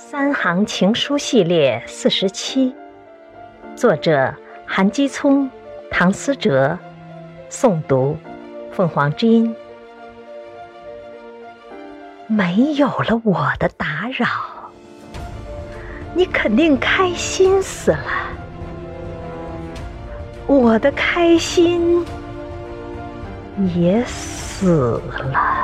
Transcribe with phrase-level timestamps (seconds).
[0.00, 2.72] 三行情书系列四十七，
[3.74, 4.32] 作者
[4.64, 5.50] 韩基聪、
[5.90, 6.78] 唐思哲，
[7.50, 8.16] 诵读
[8.70, 9.52] 凤凰之音。
[12.28, 14.28] 没有了我的打扰，
[16.14, 17.98] 你肯定开心死了。
[20.46, 22.06] 我的开心
[23.74, 25.57] 也死了。